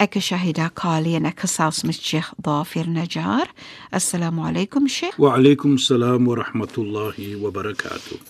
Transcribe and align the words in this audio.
Ek 0.00 0.16
is 0.16 0.24
Shahida 0.30 0.70
Kali 0.72 1.14
en 1.16 1.26
ek 1.28 1.42
gesels 1.44 1.82
met 1.84 1.98
Sheikh 1.98 2.32
Dafir 2.40 2.88
Najjar. 2.88 3.50
Assalamu 3.92 4.46
alaykum 4.48 4.88
Sheikh. 4.88 5.18
Wa 5.18 5.36
alaykum 5.36 5.78
salaam 5.78 6.24
wa 6.26 6.36
rahmatullahi 6.40 7.36
wa 7.40 7.50
barakatuh. 7.50 8.20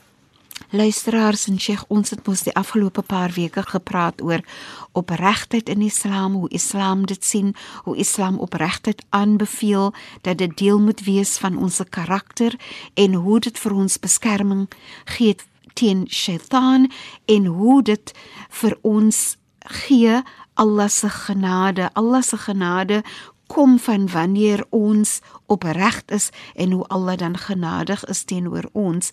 Luisteraars 0.73 1.47
en 1.48 1.61
Sheikh, 1.61 1.84
ons 1.89 2.11
het 2.11 2.27
mos 2.27 2.43
die 2.43 2.55
afgelope 2.59 3.03
paar 3.03 3.30
weke 3.37 3.62
gepraat 3.62 4.23
oor 4.23 4.43
opregtheid 4.92 5.69
in 5.69 5.83
Islam, 5.83 6.34
hoe 6.34 6.48
Islam 6.50 7.06
dit 7.06 7.25
sien, 7.25 7.55
hoe 7.84 7.97
Islam 7.97 8.39
opregtheid 8.39 9.05
aanbeveel 9.11 9.92
dat 10.22 10.39
dit 10.39 10.56
deel 10.56 10.81
moet 10.81 11.05
wees 11.05 11.37
van 11.39 11.59
ons 11.59 11.81
karakter 11.91 12.56
en 12.94 13.15
hoe 13.15 13.39
dit 13.41 13.59
vir 13.59 13.75
ons 13.75 13.98
beskerming 13.98 14.67
gee 15.05 15.37
teen 15.72 16.06
Shaitaan 16.11 16.91
en 17.25 17.47
hoe 17.47 17.83
dit 17.83 18.12
vir 18.48 18.78
ons 18.83 19.37
gee 19.62 20.22
Allah 20.55 20.89
se 20.89 21.08
genade, 21.08 21.91
Allah 21.95 22.22
se 22.22 22.36
genade 22.36 23.03
kom 23.47 23.78
van 23.78 24.08
wanneer 24.08 24.64
ons 24.70 25.20
opreg 25.53 26.03
is 26.06 26.31
en 26.55 26.72
hoe 26.72 26.86
Allah 26.89 27.19
dan 27.20 27.36
genadig 27.36 28.05
is 28.05 28.25
teenoor 28.25 28.69
ons. 28.72 29.12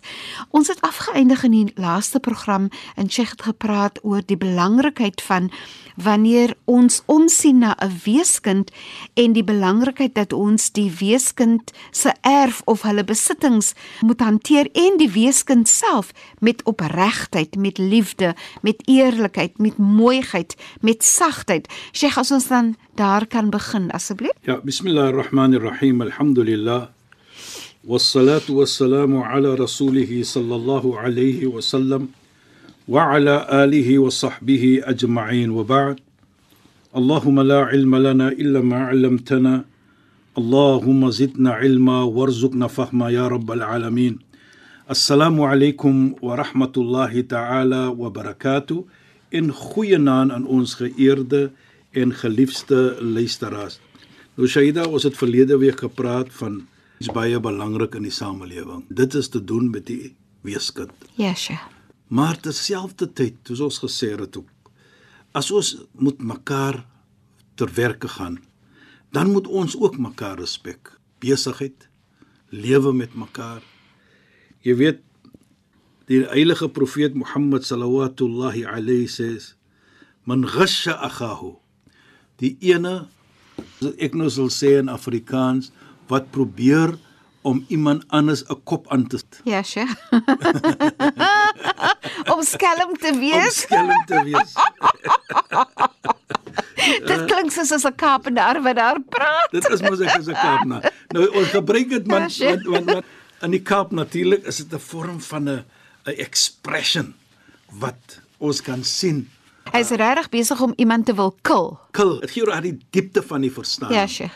Ons 0.49 0.71
het 0.71 0.81
afgeëindig 0.81 1.43
in 1.43 1.51
die 1.51 1.71
laaste 1.75 2.19
program 2.19 2.69
en 2.95 3.11
Sheikh 3.11 3.35
het 3.35 3.47
gepraat 3.51 3.99
oor 4.03 4.23
die 4.25 4.37
belangrikheid 4.39 5.21
van 5.21 5.51
wanneer 5.99 6.55
ons 6.65 7.01
omsien 7.05 7.57
na 7.59 7.75
'n 7.79 7.99
weeskind 8.03 8.71
en 9.13 9.33
die 9.33 9.43
belangrikheid 9.43 10.15
dat 10.15 10.33
ons 10.33 10.71
die 10.71 10.91
weeskind 10.99 11.71
se 11.91 12.13
erf 12.21 12.61
of 12.65 12.81
hulle 12.81 13.03
besittings 13.03 13.73
moet 14.01 14.19
hanteer 14.19 14.69
en 14.73 14.97
die 14.97 15.11
weeskind 15.11 15.67
self 15.67 16.11
met 16.39 16.63
opregtheid, 16.63 17.55
met 17.55 17.77
liefde, 17.77 18.35
met 18.61 18.81
eerlikheid, 18.85 19.57
met 19.57 19.77
mooiheid, 19.77 20.55
met 20.81 21.03
sagtheid. 21.03 21.67
Sheikh, 21.91 22.17
as 22.17 22.31
ons 22.31 22.47
dan 22.47 22.75
daar 22.95 23.27
kan 23.27 23.49
begin 23.49 23.91
asseblief. 23.91 24.31
Ja, 24.41 24.59
bismillahirrahmanirrahim. 24.63 26.01
Alhamdulillah. 26.01 26.28
والصلاة 27.88 28.47
والسلام 28.49 29.17
على 29.17 29.53
رسوله 29.55 30.23
صلى 30.23 30.55
الله 30.55 30.99
عليه 30.99 31.47
وسلم 31.47 32.08
وعلى 32.88 33.47
آله 33.63 33.99
وصحبه 33.99 34.81
أجمعين 34.83 35.49
وبعد. 35.49 35.99
اللهم 36.95 37.41
لا 37.41 37.59
علم 37.66 37.95
لنا 37.95 38.27
إلا 38.27 38.61
ما 38.61 38.80
علمتنا. 38.80 39.65
اللهم 40.37 41.09
زدنا 41.09 41.52
علما 41.52 42.03
وارزقنا 42.03 42.67
فهما 42.67 43.09
يا 43.09 43.27
رب 43.27 43.52
العالمين. 43.52 44.20
السلام 44.92 45.42
عليكم 45.42 46.14
ورحمة 46.21 46.73
الله 46.77 47.21
تعالى 47.21 47.87
وبركاته. 47.87 48.86
in 49.32 49.52
goeie 49.53 49.98
naam 49.98 50.32
aan 50.32 50.45
ons 50.48 50.73
geëerde 50.73 51.52
en 51.92 52.14
geliefde. 52.14 53.89
Nou 54.39 54.48
Shaida, 54.48 54.86
ons 54.88 55.04
het 55.04 55.17
verlede 55.20 55.58
week 55.60 55.82
gepraat 55.83 56.30
van 56.32 56.61
iets 57.04 57.10
baie 57.11 57.36
belangrik 57.44 57.98
in 58.00 58.05
die 58.08 58.14
samelewing. 58.16 58.86
Dit 58.88 59.17
is 59.20 59.27
te 59.27 59.42
doen 59.44 59.66
met 59.67 59.83
die 59.89 60.14
weeskind. 60.48 60.94
Ja, 61.20 61.33
Sheikh. 61.36 61.66
Maar 62.08 62.39
terselfdertyd, 62.39 63.42
soos 63.44 63.66
ons 63.67 63.82
gesê 63.83 64.14
het 64.16 64.39
ook, 64.39 64.48
as 65.36 65.52
ons 65.52 65.73
moet 65.92 66.23
mekaar 66.23 66.80
ter 67.60 67.67
werke 67.76 68.08
gaan, 68.08 68.39
dan 69.11 69.33
moet 69.36 69.52
ons 69.52 69.76
ook 69.76 70.00
mekaar 70.00 70.39
respek. 70.39 70.95
Besigheid, 71.20 71.89
lewe 72.48 72.95
met 72.95 73.20
mekaar. 73.20 73.60
Jy 74.64 74.80
weet 74.80 75.04
die 76.08 76.23
heilige 76.32 76.71
profeet 76.71 77.11
Mohammed 77.11 77.67
sallallahu 77.67 78.64
alayhi 78.71 79.11
sê 79.11 79.33
man 80.23 80.48
ghasha 80.48 80.95
akhahu 80.95 81.58
die 82.39 82.56
ene 82.64 83.10
ek 83.97 84.14
nou 84.14 84.30
sal 84.30 84.49
sê 84.49 84.77
in 84.80 84.89
Afrikaans 84.89 85.71
wat 86.08 86.31
probeer 86.31 86.97
om 87.42 87.65
iemand 87.67 88.03
anders 88.09 88.43
'n 88.49 88.61
kop 88.64 88.92
aan 88.92 89.08
te 89.08 89.20
Ja, 89.43 89.64
Sheikh. 89.64 89.95
om 92.33 92.43
skelm 92.43 92.97
te 92.97 93.09
om 93.14 93.20
wees. 93.20 93.61
skelm 93.61 94.05
te 94.05 94.23
wees. 94.23 94.53
Dit 97.09 97.21
klink 97.30 97.52
soos 97.52 97.86
'n 97.86 97.95
Kaapenaar 97.95 98.61
wat 98.61 98.75
daar 98.75 98.99
praat. 99.09 99.52
Dit 99.52 99.70
is 99.70 99.81
mos 99.81 99.99
ek 99.99 100.17
as 100.17 100.27
'n 100.27 100.33
Kaapna. 100.33 100.81
Nou 101.14 101.27
ons 101.39 101.49
gebruik 101.49 101.89
dit 101.89 102.08
man 102.08 102.30
Ja, 102.30 102.49
want, 102.49 102.65
want, 102.65 102.91
want 102.91 103.05
in 103.41 103.52
die 103.52 103.61
Kaap 103.64 103.91
natuurlik 103.91 104.45
is 104.47 104.58
dit 104.58 104.73
'n 104.73 104.80
vorm 104.80 105.21
van 105.21 105.49
'n 105.49 105.64
'n 106.05 106.15
expression 106.17 107.14
wat 107.80 108.20
ons 108.37 108.61
kan 108.61 108.83
sien. 108.83 109.30
Hy's 109.73 109.91
regtig 109.93 110.30
besig 110.33 110.61
om 110.61 110.73
iemand 110.77 111.05
te 111.05 111.13
wil 111.13 111.35
kill. 111.41 111.77
Kil, 111.91 112.15
dit 112.23 112.31
gee 112.33 112.45
oor 112.45 112.61
die 112.65 112.77
diepte 112.95 113.21
van 113.25 113.45
die 113.45 113.52
verstaan. 113.53 113.93
Ja, 113.93 114.07
Sheikh. 114.07 114.35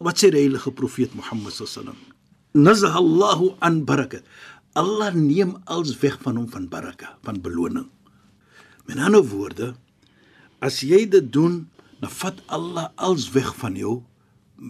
Wat 0.00 0.20
sê 0.20 0.30
die 0.32 0.40
heilige 0.40 0.72
profeet 0.72 1.14
Mohammed 1.14 1.52
sallam? 1.52 1.98
Nazah 2.56 2.96
Allahu 2.96 3.52
an 3.60 3.84
barakat. 3.84 4.24
Allah 4.74 5.12
neem 5.14 5.56
alles 5.66 5.96
weg 6.00 6.16
van 6.22 6.38
hom 6.38 6.46
van 6.48 6.68
baraka, 6.70 7.16
van 7.26 7.40
beloning. 7.42 7.88
Met 8.86 8.98
ander 8.98 9.22
woorde, 9.26 9.74
as 10.62 10.80
jy 10.86 11.04
dit 11.10 11.32
doen, 11.32 11.64
dan 12.00 12.10
vat 12.10 12.38
Allah 12.48 12.88
alles 12.96 13.28
weg 13.34 13.50
van 13.60 13.76
jou 13.76 14.00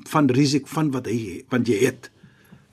van 0.06 0.30
risiko 0.30 0.70
van 0.70 0.90
wat 0.94 1.08
hy 1.10 1.42
want 1.50 1.68
jy 1.68 1.80
het 1.82 2.10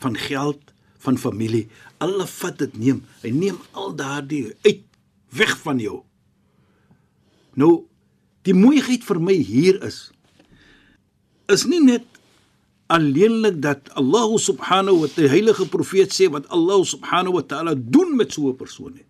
van 0.03 0.17
geld, 0.17 0.61
van 1.01 1.17
familie. 1.17 1.67
Allah 1.97 2.27
vat 2.29 2.59
dit 2.61 2.75
neem. 2.77 2.99
Hy 3.23 3.31
neem 3.33 3.57
al 3.73 3.95
daardie 3.97 4.51
uit 4.65 4.83
weg 5.33 5.55
van 5.63 5.79
jou. 5.81 6.03
Nou, 7.57 7.87
die 8.45 8.55
mooiheid 8.55 9.03
vir 9.07 9.19
my 9.23 9.33
hier 9.33 9.81
is 9.85 10.07
is 11.47 11.63
nie 11.63 11.79
net 11.79 12.05
alleenlik 12.91 13.61
dat 13.63 13.87
Allah 13.99 14.33
subhanahu 14.39 15.03
wa 15.03 15.09
ta'ala 15.11 15.31
heilige 15.31 15.67
profeet 15.71 16.11
sê 16.15 16.27
wat 16.31 16.47
Allah 16.51 16.83
subhanahu 16.83 17.37
wa 17.39 17.43
ta'ala 17.43 17.73
doen 17.75 18.15
met 18.19 18.35
so 18.35 18.51
'n 18.51 18.55
persoon 18.55 18.93
nie. 18.99 19.07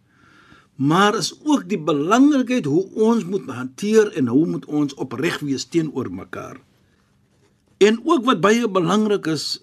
Maar 0.77 1.17
is 1.17 1.33
ook 1.43 1.65
die 1.69 1.81
belangrikheid 1.81 2.65
hoe 2.65 2.85
ons 2.93 3.25
moet 3.25 3.49
hanteer 3.49 4.13
en 4.13 4.27
hoe 4.27 4.45
moet 4.45 4.65
ons 4.65 4.93
opreg 4.93 5.39
wees 5.39 5.65
teenoor 5.65 6.11
mekaar. 6.11 6.61
En 7.77 7.97
ook 8.05 8.25
wat 8.25 8.41
baie 8.41 8.69
belangrik 8.69 9.25
is 9.25 9.61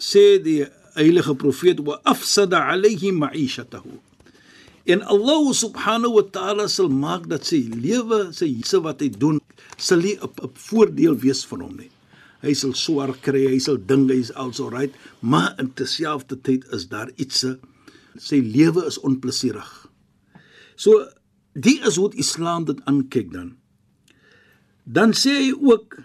sê 0.00 0.40
die 0.42 0.64
heilige 0.96 1.34
profeet 1.34 1.80
wa 1.84 2.00
afsada 2.02 2.64
alayhi 2.72 3.12
ma'ishatahu. 3.12 4.00
En 4.84 5.00
Allah 5.08 5.44
subhanahu 5.56 6.20
wa 6.20 6.24
ta'ala 6.28 6.68
sal 6.68 6.92
maak 6.92 7.24
dat 7.32 7.48
sy 7.48 7.64
lewe, 7.72 8.34
sy 8.36 8.60
se 8.68 8.80
wat 8.84 9.00
hy 9.00 9.08
doen, 9.08 9.40
sal 9.80 10.04
nie 10.04 10.16
'n 10.20 10.52
voordeel 10.68 11.16
wees 11.16 11.44
vir 11.48 11.64
hom 11.64 11.76
nie. 11.76 11.90
Hy 12.44 12.52
sal 12.52 12.74
swaar 12.76 13.16
kry, 13.24 13.48
hy 13.48 13.58
sal 13.58 13.80
dink 13.80 14.10
hy's 14.12 14.30
also 14.36 14.68
right, 14.68 14.92
maar 15.22 15.56
in 15.58 15.72
terselfdertyd 15.72 16.68
is 16.76 16.88
daar 16.92 17.08
iets 17.16 17.44
sy 18.18 18.38
lewe 18.44 18.84
is 18.86 18.98
onplesierig. 19.00 19.88
So 20.76 21.08
die 21.54 21.80
is 21.86 21.96
hoe 21.96 22.12
Islam 22.14 22.66
dit 22.68 22.78
aankyk 22.84 23.32
dan. 23.32 23.56
Dan 24.84 25.14
sê 25.16 25.48
hy 25.48 25.52
ook 25.54 25.98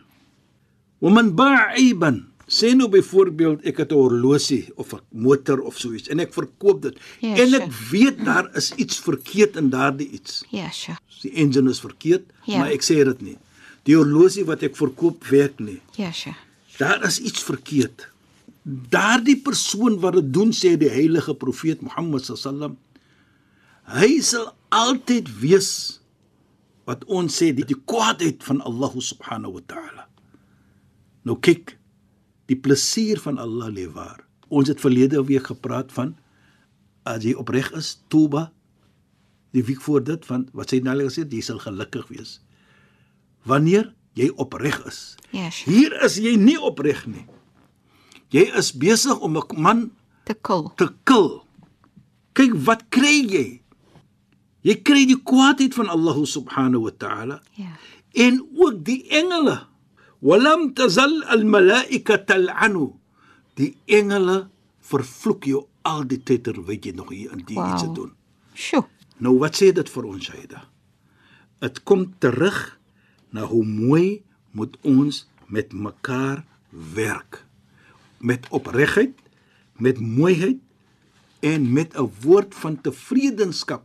"Waman 1.02 1.36
ba'iban" 1.36 2.32
sê 2.50 2.72
nou 2.76 2.88
byvoorbeeld 2.90 3.66
ek 3.70 3.78
het 3.84 3.92
'n 3.92 3.96
horlosie 4.02 4.72
of 4.76 4.94
'n 4.94 5.02
motor 5.12 5.62
of 5.62 5.78
so 5.78 5.94
iets 5.94 6.10
en 6.10 6.20
ek 6.20 6.34
verkoop 6.34 6.82
dit 6.82 6.98
Ja, 7.22 7.36
en 7.36 7.50
sure. 7.50 7.64
ek 7.64 7.72
weet 7.92 8.26
daar 8.26 8.50
is 8.56 8.72
iets 8.76 9.00
verkeerd 9.00 9.56
in 9.56 9.70
daardie 9.70 10.10
iets. 10.10 10.44
Ja, 10.50 10.70
Sheikh. 10.72 11.00
Die 11.22 11.32
engine 11.34 11.70
is 11.70 11.80
verkeerd, 11.80 12.24
Ja. 12.46 12.58
maar 12.58 12.72
ek 12.72 12.82
sê 12.82 13.04
dit 13.04 13.22
nie. 13.22 13.38
Die 13.84 13.96
horlosie 13.96 14.46
wat 14.46 14.64
ek 14.64 14.76
verkoop 14.76 15.24
werk 15.30 15.60
nie. 15.60 15.82
Ja, 15.96 16.12
Sheikh. 16.12 16.38
Daar 16.78 17.04
is 17.06 17.20
iets 17.20 17.44
verkeerd. 17.44 18.08
Daardie 18.64 19.38
persoon 19.42 20.00
wat 20.00 20.14
dit 20.14 20.34
doen 20.34 20.52
sê 20.52 20.78
die 20.78 20.90
heilige 20.90 21.34
profeet 21.34 21.82
Mohammed 21.82 22.26
sallam 22.26 22.78
Hy 23.90 24.20
sal 24.22 24.54
altyd 24.70 25.28
wees 25.42 26.00
wat 26.86 27.04
ons 27.06 27.34
sê 27.42 27.52
die, 27.56 27.66
die 27.66 27.78
kwaadheid 27.86 28.44
van 28.44 28.62
Allah 28.62 28.92
subhanahu 28.98 29.54
wa 29.54 29.62
ta'ala. 29.66 30.08
Nou 31.26 31.38
kyk, 31.40 31.78
die 32.50 32.58
plesier 32.58 33.20
van 33.22 33.38
Allah 33.38 33.70
lê 33.70 33.86
waar. 33.94 34.24
Ons 34.50 34.68
het 34.72 34.82
verlede 34.82 35.22
week 35.28 35.48
gepraat 35.52 35.92
van 35.94 36.16
as 37.06 37.24
jy 37.26 37.34
opreg 37.38 37.72
is, 37.78 38.00
toba, 38.10 38.52
die 39.54 39.64
week 39.66 39.82
voor 39.82 40.04
dit 40.06 40.26
van 40.26 40.48
wat 40.54 40.74
sê 40.74 40.82
nou 40.84 40.96
gesê, 41.00 41.26
jy 41.30 41.42
sal 41.42 41.60
gelukkig 41.62 42.08
wees. 42.10 42.40
Wanneer 43.46 43.94
jy 44.18 44.30
opreg 44.36 44.82
is. 44.90 45.16
Ja, 45.32 45.50
Sheikh. 45.50 45.70
Hier 45.70 45.96
is 46.06 46.18
jy 46.22 46.36
nie 46.38 46.58
opreg 46.60 47.06
nie. 47.08 47.26
Jy 48.34 48.50
is 48.60 48.72
besig 48.74 49.18
om 49.26 49.38
'n 49.38 49.62
man 49.62 49.92
Te 50.26 50.34
kil. 50.34 50.72
te 50.78 50.90
kil. 51.04 51.44
Kyk 52.34 52.54
wat 52.66 52.84
kry 52.90 53.26
jy? 53.26 53.62
Jy 54.62 54.76
kry 54.84 55.06
die 55.06 55.18
kwaadheid 55.24 55.74
van 55.74 55.90
Allah 55.90 56.18
subhanahu 56.26 56.84
wa 56.84 56.92
ta'ala 56.92 57.42
Ja. 57.56 57.78
en 58.14 58.42
ook 58.58 58.84
die 58.86 59.08
engele. 59.10 59.66
Walam 60.20 60.74
tazal 60.76 61.24
al 61.32 61.44
malaika 61.48 62.18
tal'anu. 62.28 62.92
Die 63.56 63.76
engele 63.88 64.50
vervloek 64.90 65.46
jou 65.48 65.66
al 65.88 66.04
die 66.08 66.20
tyd 66.24 66.44
terwyl 66.48 66.80
jy 66.80 66.94
nog 66.96 67.12
hier 67.14 67.32
in 67.36 67.44
die 67.48 67.56
Wauw. 67.56 67.74
iets 67.74 67.88
doen. 67.96 68.12
Sjoe. 68.54 68.86
Nou 69.20 69.38
wat 69.40 69.60
sê 69.60 69.72
dit 69.76 69.90
vir 69.90 70.06
ons 70.08 70.24
Shaida? 70.30 70.64
Dit 71.60 71.84
kom 71.84 72.08
terug 72.24 72.80
na 73.36 73.46
hoe 73.48 73.66
mooi 73.66 74.24
moet 74.56 74.78
ons 74.88 75.26
met 75.48 75.74
mekaar 75.74 76.46
werk. 76.96 77.44
Met 78.20 78.48
opregtheid, 78.50 79.16
met 79.80 80.00
mooiheid 80.00 80.60
en 81.40 81.72
met 81.74 81.96
'n 81.96 82.12
woord 82.22 82.56
van 82.56 82.82
tevredenskap 82.82 83.84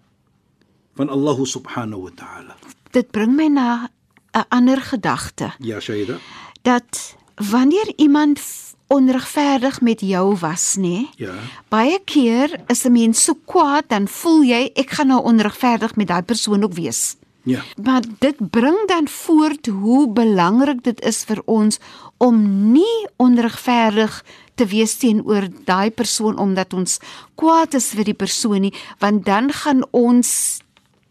van 0.94 1.08
Allah 1.08 1.38
subhanahu 1.44 2.02
wa 2.02 2.10
ta'ala. 2.14 2.54
Dit 2.90 3.10
bring 3.10 3.34
my 3.36 3.48
na 3.48 3.90
'n 4.34 4.44
ander 4.48 4.80
gedagte 4.80 5.52
Ja 5.58 5.80
Shaida. 5.80 6.16
dat 6.62 7.16
wanneer 7.50 7.92
iemand 7.96 8.40
onregverdig 8.86 9.80
met 9.80 10.00
jou 10.00 10.36
was, 10.38 10.76
nê? 10.78 11.08
Ja. 11.16 11.32
Baie 11.68 11.98
keer 12.04 12.60
is 12.66 12.84
'n 12.84 12.92
mens 12.92 13.24
so 13.24 13.34
kwaad 13.44 13.84
dan 13.88 14.08
voel 14.08 14.42
jy 14.42 14.70
ek 14.74 14.90
gaan 14.90 15.06
nou 15.06 15.22
onregverdig 15.22 15.96
met 15.96 16.06
daai 16.06 16.22
persoon 16.22 16.62
ook 16.64 16.72
wees. 16.74 17.16
Ja. 17.42 17.62
Maar 17.82 18.02
dit 18.18 18.50
bring 18.50 18.86
dan 18.86 19.08
voort 19.08 19.66
hoe 19.66 20.08
belangrik 20.12 20.82
dit 20.84 21.00
is 21.00 21.24
vir 21.24 21.42
ons 21.44 21.78
om 22.16 22.72
nie 22.72 23.06
onregverdig 23.16 24.24
te 24.54 24.66
wees 24.66 24.96
teenoor 24.96 25.48
daai 25.64 25.90
persoon 25.90 26.38
omdat 26.38 26.72
ons 26.72 26.98
kwaad 27.34 27.74
is 27.74 27.92
vir 27.92 28.04
die 28.04 28.14
persoon 28.14 28.60
nie, 28.60 28.74
want 28.98 29.24
dan 29.24 29.52
gaan 29.52 29.86
ons 29.90 30.60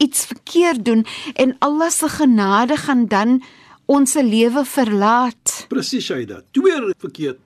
iets 0.03 0.25
verkeerd 0.29 0.83
doen 0.85 1.05
en 1.39 1.55
Allah 1.59 1.89
se 1.91 2.09
genade 2.09 2.77
gaan 2.85 3.05
dan 3.07 3.39
ons 3.85 4.13
lewe 4.13 4.63
verlaat. 4.65 5.65
Presies 5.71 6.05
Shaida. 6.07 6.41
Twee 6.51 6.94
verkeerd 7.00 7.39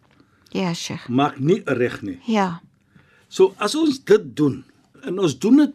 Ja, 0.56 0.74
Sheikh. 0.74 1.08
maak 1.10 1.40
nie 1.40 1.62
reg 1.66 2.02
nie. 2.02 2.18
Ja. 2.26 2.62
So 3.30 3.54
as 3.58 3.76
ons 3.76 4.00
dit 4.04 4.30
doen 4.38 4.64
en 5.04 5.20
ons 5.20 5.34
doen 5.40 5.58
dit 5.64 5.74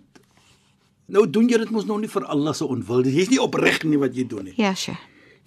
nou 1.12 1.26
doen 1.30 1.48
jy 1.50 1.58
dit 1.60 1.70
mos 1.74 1.84
nou 1.84 1.98
nie 2.00 2.08
vir 2.08 2.24
Allah 2.32 2.54
se 2.56 2.64
onwil. 2.64 3.02
Jy's 3.04 3.28
nie 3.30 3.40
opreg 3.42 3.82
nie 3.84 3.98
wat 4.00 4.14
jy 4.16 4.24
doen 4.26 4.44
nie. 4.48 4.54
Ja, 4.56 4.72
Sheikh. 4.74 5.00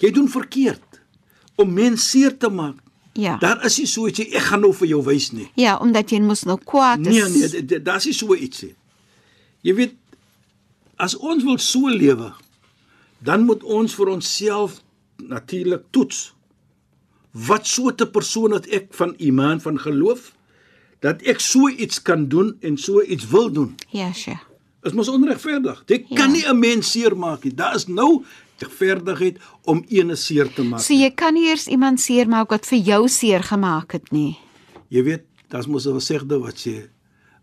Jy 0.04 0.12
doen 0.12 0.28
verkeerd 0.30 1.02
om 1.58 1.72
mense 1.74 2.04
seer 2.10 2.36
te 2.38 2.50
maak. 2.52 2.82
Ja. 3.16 3.38
Daar 3.40 3.64
is 3.66 3.78
nie 3.80 3.88
so 3.88 4.08
iets 4.12 4.20
ek 4.28 4.44
gaan 4.50 4.62
nou 4.66 4.74
vir 4.76 4.90
jou 4.92 5.02
wys 5.08 5.30
nie. 5.32 5.48
Ja, 5.56 5.78
omdat 5.80 6.12
jy 6.12 6.20
mos 6.22 6.44
nou 6.46 6.58
kwaad 6.60 7.00
is. 7.08 7.14
Nee 7.16 7.30
nee, 7.32 7.50
dit- 7.50 7.68
dit- 7.70 7.86
daar's 7.86 8.06
nie 8.06 8.14
so 8.14 8.36
iets 8.36 8.62
nie. 8.68 8.74
Jy 9.66 9.74
weet 9.76 9.94
as 10.98 11.16
ons 11.18 11.44
wil 11.44 11.58
so 11.58 11.88
lewe, 11.90 12.32
dan 13.20 13.46
moet 13.46 13.64
ons 13.64 13.96
vir 13.96 14.08
onsself 14.08 14.82
natuurlik 15.18 15.84
toets. 15.92 16.34
Wat 17.32 17.68
soorte 17.68 18.08
persoon 18.08 18.52
het 18.56 18.68
ek 18.72 18.94
van 18.96 19.14
iman 19.20 19.60
van 19.62 19.80
geloof 19.80 20.32
dat 21.04 21.22
ek 21.28 21.40
so 21.44 21.68
iets 21.70 22.00
kan 22.02 22.28
doen 22.32 22.54
en 22.62 22.78
so 22.78 23.02
iets 23.04 23.28
wil 23.28 23.52
doen? 23.52 23.76
Ja, 23.92 24.12
Sheikh. 24.14 24.44
Is 24.86 24.94
mos 24.94 25.10
onregverdig. 25.10 25.84
Jy 25.88 26.06
Ja. 26.10 26.16
kan 26.16 26.32
nie 26.32 26.46
'n 26.48 26.60
mens 26.60 26.92
seermaak 26.92 27.44
nie. 27.44 27.54
Daar 27.54 27.76
is 27.76 27.88
nou 27.88 28.24
regverdigheid 28.60 29.38
om 29.64 29.84
ene 29.90 30.16
seer 30.16 30.48
te 30.54 30.64
maak. 30.64 30.80
So 30.80 30.94
jy 30.94 31.10
kan 31.12 31.34
nie 31.34 31.48
eers 31.50 31.68
iemand 31.68 32.00
seermaak 32.00 32.50
wat 32.50 32.66
vir 32.66 32.80
jou 32.80 33.08
seer 33.08 33.44
gemaak 33.44 33.92
het 33.92 34.12
nie. 34.12 34.38
Jy 34.90 35.04
weet, 35.04 35.24
daar's 35.50 35.68
mos 35.68 35.86
'n 35.88 35.94
gesegde 35.94 36.40
wat 36.40 36.56
sê 36.56 36.88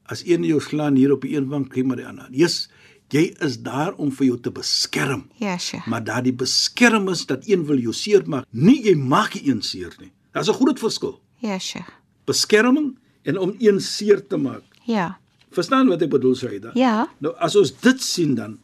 as 0.07 0.23
een 0.27 0.45
jou 0.45 0.61
slaan 0.61 0.97
hier 0.97 1.13
op 1.13 1.21
die 1.23 1.37
een 1.37 1.49
wang, 1.49 1.69
kry 1.69 1.83
maar 1.83 1.97
die 1.97 2.07
ander. 2.07 2.29
Jesus, 2.31 2.69
jy 3.13 3.35
is 3.45 3.59
daar 3.63 3.95
om 4.01 4.11
vir 4.13 4.27
jou 4.27 4.39
te 4.41 4.51
beskerm. 4.55 5.27
Ja, 5.41 5.59
Sheikh. 5.59 5.87
Maar 5.87 6.05
daardie 6.05 6.35
beskermings 6.35 7.27
dat 7.27 7.47
een 7.49 7.67
wil 7.69 7.79
jou 7.79 7.95
seermaak, 7.97 8.47
nie 8.51 8.79
jy 8.85 8.95
maak 8.97 9.33
die 9.37 9.51
een 9.51 9.63
seer 9.63 9.93
nie. 10.01 10.13
Daar's 10.33 10.49
'n 10.49 10.55
groot 10.55 10.79
verskil. 10.79 11.21
Ja, 11.39 11.59
Sheikh. 11.59 11.91
Beskerming 12.25 12.99
en 13.23 13.39
om 13.39 13.55
een 13.59 13.81
seer 13.81 14.27
te 14.27 14.37
maak. 14.37 14.63
Ja. 14.85 15.19
Verstaan 15.51 15.89
wat 15.89 16.03
ek 16.03 16.11
bedoel, 16.11 16.35
Saida? 16.35 16.71
Ja. 16.75 17.09
Nou 17.19 17.35
as 17.37 17.57
ons 17.57 17.73
dit 17.81 18.03
sien 18.03 18.35
dan, 18.35 18.59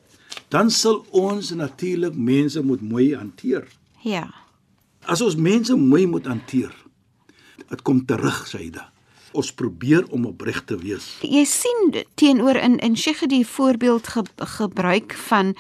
dan 0.49 0.71
sal 0.71 1.05
ons 1.11 1.51
natuurlik 1.51 2.15
mense 2.15 2.63
moet 2.63 2.81
mooi 2.81 3.15
hanteer. 3.17 3.69
Ja. 4.03 4.29
As 5.05 5.21
ons 5.21 5.37
mense 5.37 5.77
mooi 5.77 6.07
moet 6.07 6.27
hanteer, 6.27 6.73
dit 7.69 7.83
kom 7.83 8.05
terug, 8.07 8.47
Saida. 8.49 8.93
Ons 9.39 9.53
probeer 9.55 10.07
om 10.15 10.27
opreg 10.27 10.65
te 10.67 10.77
wees. 10.81 11.13
Jy 11.23 11.45
sien 11.47 11.93
teenoor 12.19 12.59
in 12.59 12.79
in 12.83 12.97
Sheikh 12.99 13.23
die 13.31 13.45
voorbeeld 13.47 14.11
ge, 14.11 14.25
gebruik 14.59 15.15
van 15.29 15.55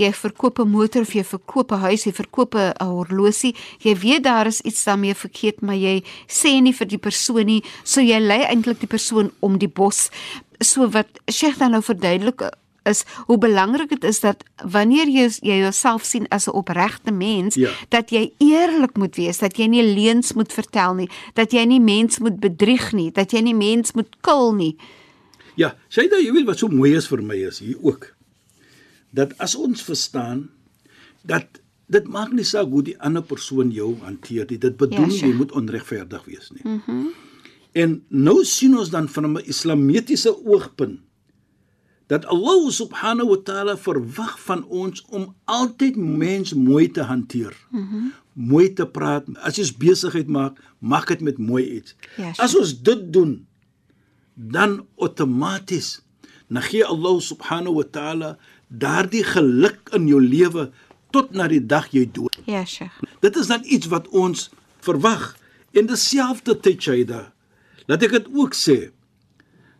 jy 0.00 0.10
verkoop 0.12 0.58
'n 0.58 0.70
motor 0.70 1.02
of 1.02 1.12
jy 1.14 1.24
verkoop 1.24 1.72
'n 1.72 1.84
huis, 1.86 2.04
jy 2.04 2.12
verkoop 2.12 2.54
'n 2.54 2.72
horlosie. 2.80 3.54
Jy 3.78 3.94
weet 3.96 4.22
daar 4.24 4.46
is 4.46 4.60
iets 4.60 4.84
daarmee 4.84 5.14
verkeerd, 5.14 5.60
maar 5.60 5.76
jy 5.76 6.02
sê 6.26 6.60
nie 6.60 6.72
vir 6.72 6.86
die 6.86 6.98
persoon 6.98 7.46
nie, 7.46 7.62
so 7.84 8.00
jy 8.00 8.18
lei 8.18 8.42
eintlik 8.42 8.80
die 8.80 8.88
persoon 8.96 9.30
om 9.40 9.58
die 9.58 9.68
bos. 9.68 10.10
So 10.60 10.88
wat 10.88 11.08
Sheikh 11.30 11.58
dan 11.58 11.70
nou 11.70 11.82
verduidelik 11.82 12.42
is 12.84 13.04
hoe 13.26 13.38
belangrik 13.38 13.88
dit 13.88 14.04
is 14.04 14.20
dat 14.20 14.44
wanneer 14.64 15.08
jy 15.08 15.28
jy 15.42 15.58
jouself 15.60 16.04
sien 16.04 16.26
as 16.28 16.46
'n 16.46 16.52
opregte 16.52 17.12
mens, 17.12 17.54
Ja. 17.54 17.70
dat 17.88 18.10
jy 18.10 18.32
eerlik 18.38 18.96
moet 18.96 19.16
wees, 19.16 19.38
dat 19.38 19.56
jy 19.56 19.66
nie 19.66 19.82
leuns 19.94 20.32
moet 20.32 20.52
vertel 20.52 20.94
nie, 20.94 21.08
dat 21.34 21.52
jy 21.52 21.64
nie 21.64 21.80
mens 21.80 22.18
moet 22.18 22.40
bedrieg 22.40 22.92
nie, 22.92 23.10
dat 23.12 23.30
jy 23.32 23.40
nie 23.40 23.54
mens 23.54 23.92
moet 23.92 24.16
kil 24.20 24.52
nie. 24.54 24.76
Ja, 25.56 25.76
Saida, 25.88 26.16
jy 26.16 26.32
weet 26.32 26.46
wat 26.46 26.58
so 26.58 26.68
mooi 26.68 26.94
is 26.96 27.06
vir 27.08 27.22
my 27.22 27.34
is 27.36 27.58
hier 27.58 27.76
ook. 27.82 28.14
Dat 29.12 29.38
as 29.38 29.54
ons 29.54 29.82
verstaan 29.82 30.48
dat 31.24 31.44
dit 31.88 32.08
maak 32.08 32.32
nie 32.32 32.44
saak 32.44 32.68
hoe 32.70 32.82
die 32.82 33.00
ander 33.00 33.22
persoon 33.22 33.70
jou 33.70 33.96
hanteer 34.02 34.46
nie. 34.48 34.58
Dit 34.58 34.76
bedoel 34.76 35.04
Ja, 35.04 35.10
sure. 35.10 35.26
jy 35.28 35.34
moet 35.36 35.52
onregverdig 35.52 36.24
wees 36.24 36.50
nie. 36.50 36.62
Mhm. 36.64 36.80
Mm 36.96 37.08
en 37.72 38.02
nou 38.08 38.44
sien 38.44 38.76
ons 38.78 38.90
dan 38.90 39.08
van 39.08 39.24
'n 39.32 39.44
islamitiese 39.46 40.44
oogpunt 40.46 40.98
dat 42.10 42.26
Allah 42.26 42.70
subhanahu 42.74 43.36
wa 43.36 43.40
taala 43.46 43.76
verwag 43.78 44.34
van 44.42 44.64
ons 44.66 45.04
om 45.14 45.30
altyd 45.46 45.96
mens 45.96 46.54
mooi 46.54 46.90
te 46.90 47.06
hanteer. 47.06 47.54
Mm 47.70 48.10
mooi 48.40 48.70
te 48.72 48.86
praat. 48.88 49.26
As 49.44 49.58
jy 49.58 49.66
besigheid 49.76 50.28
maak, 50.30 50.56
maak 50.78 51.10
dit 51.10 51.20
met 51.20 51.36
mooi 51.42 51.64
iets. 51.76 51.92
Ja, 52.16 52.30
As 52.40 52.54
ons 52.56 52.70
dit 52.72 53.02
doen, 53.12 53.34
dan 54.32 54.86
outomaties 54.96 55.98
dan 56.50 56.62
gee 56.66 56.82
Allah 56.86 57.20
subhanahu 57.22 57.78
wa 57.78 57.86
taala 57.86 58.30
daardie 58.68 59.22
geluk 59.26 59.90
in 59.94 60.08
jou 60.10 60.18
lewe 60.22 60.70
tot 61.14 61.34
na 61.34 61.46
die 61.50 61.62
dag 61.62 61.90
jy 61.94 62.06
dood. 62.10 62.38
Ja, 62.46 62.64
Sheikh. 62.66 62.96
Dit 63.22 63.36
is 63.38 63.50
dan 63.50 63.62
iets 63.66 63.90
wat 63.90 64.08
ons 64.08 64.48
verwag. 64.82 65.36
En 65.74 65.86
dieselfde 65.86 66.56
tyd 66.58 66.82
Shaida, 66.82 67.30
laat 67.86 68.02
ek 68.02 68.16
dit 68.18 68.30
ook 68.34 68.56
sê 68.58 68.90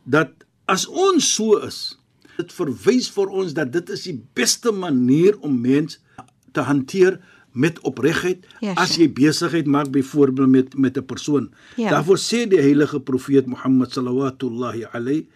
dat 0.07 0.31
as 0.71 0.87
ons 0.87 1.27
so 1.27 1.59
is, 1.67 1.99
dit 2.41 2.55
verwys 2.57 3.11
vir 3.15 3.35
ons 3.43 3.55
dat 3.57 3.73
dit 3.73 3.93
is 3.97 4.07
die 4.09 4.17
beste 4.39 4.73
manier 4.73 5.39
om 5.47 5.61
mens 5.61 6.01
te 6.57 6.65
hanteer 6.67 7.21
met 7.53 7.81
opregtheid 7.87 8.47
Ja, 8.63 8.75
as 8.79 8.97
jy 8.99 9.09
besigheid 9.13 9.67
maak 9.67 9.91
byvoorbeeld 9.95 10.51
met 10.51 10.75
met 10.79 10.99
'n 10.99 11.07
persoon. 11.07 11.51
Ja. 11.77 11.91
Daarvoor 11.91 12.19
sê 12.19 12.47
die 12.49 12.61
heilige 12.61 13.01
profeet 13.01 13.47
Mohammed 13.47 13.93
sallallahu 13.93 14.87
alayhi 14.93 15.27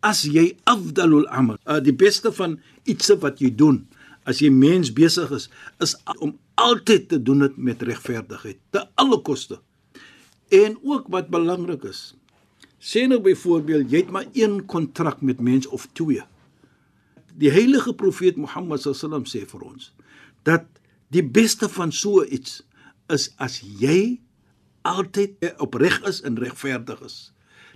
as 0.00 0.22
jy 0.24 0.56
afdalul 0.64 1.26
amal, 1.28 1.58
uh, 1.66 1.80
die 1.80 1.94
beste 1.94 2.32
van 2.32 2.58
iets 2.84 3.10
wat 3.22 3.40
jy 3.42 3.50
doen 3.54 3.86
as 4.26 4.42
jy 4.42 4.50
mens 4.50 4.90
besig 4.90 5.30
is, 5.30 5.48
is 5.82 5.94
om 6.18 6.34
altyd 6.58 7.08
te 7.12 7.18
doen 7.22 7.44
dit 7.44 7.56
met 7.56 7.82
regverdigheid, 7.86 8.58
te 8.74 8.82
alle 8.98 9.20
koste. 9.22 9.60
En 10.50 10.74
ook 10.82 11.06
wat 11.14 11.30
belangrik 11.30 11.84
is, 11.86 12.16
sê 12.78 13.06
nou 13.08 13.20
byvoorbeeld 13.24 13.90
jy 13.90 14.04
het 14.04 14.10
maar 14.12 14.26
een 14.32 14.64
kontrak 14.66 15.20
met 15.20 15.40
mens 15.40 15.66
of 15.66 15.88
twee. 15.92 16.22
Die 17.36 17.50
heilige 17.50 17.94
profeet 17.94 18.36
Mohammed 18.36 18.80
sallam 18.84 19.24
sê 19.28 19.44
vir 19.48 19.62
ons 19.62 19.92
dat 20.46 20.66
die 21.10 21.24
beste 21.24 21.68
van 21.68 21.92
so 21.92 22.24
iets 22.24 22.62
is 23.12 23.30
as 23.42 23.58
jy 23.60 24.20
altyd 24.86 25.42
opreg 25.62 25.98
is 26.06 26.22
en 26.22 26.38
regverdig 26.38 27.00
is. 27.02 27.32